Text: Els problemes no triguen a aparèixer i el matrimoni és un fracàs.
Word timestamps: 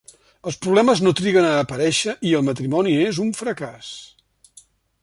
Els 0.51 0.55
problemes 0.61 1.03
no 1.07 1.13
triguen 1.19 1.49
a 1.49 1.51
aparèixer 1.65 2.17
i 2.31 2.33
el 2.41 2.47
matrimoni 2.49 2.97
és 3.05 3.21
un 3.27 3.31
fracàs. 3.43 3.93